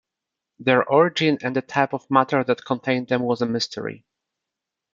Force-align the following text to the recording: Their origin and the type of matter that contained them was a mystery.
Their 0.57 0.83
origin 0.83 1.37
and 1.43 1.55
the 1.55 1.61
type 1.61 1.93
of 1.93 2.09
matter 2.09 2.43
that 2.45 2.65
contained 2.65 3.09
them 3.09 3.21
was 3.21 3.43
a 3.43 3.45
mystery. 3.45 4.03